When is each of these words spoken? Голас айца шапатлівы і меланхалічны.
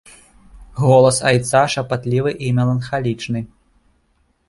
Голас 0.83 1.19
айца 1.33 1.63
шапатлівы 1.75 2.35
і 2.45 2.53
меланхалічны. 2.63 3.39